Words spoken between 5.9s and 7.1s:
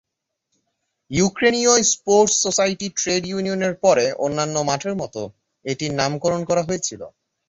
নামকরণ করা হয়েছিল।